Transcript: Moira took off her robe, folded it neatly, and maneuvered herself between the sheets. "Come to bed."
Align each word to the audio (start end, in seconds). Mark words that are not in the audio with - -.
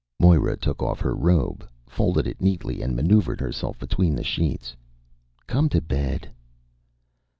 Moira 0.19 0.57
took 0.57 0.81
off 0.81 0.99
her 1.01 1.13
robe, 1.13 1.63
folded 1.85 2.25
it 2.25 2.41
neatly, 2.41 2.81
and 2.81 2.95
maneuvered 2.95 3.39
herself 3.39 3.77
between 3.77 4.15
the 4.15 4.23
sheets. 4.23 4.75
"Come 5.45 5.69
to 5.69 5.79
bed." 5.79 6.31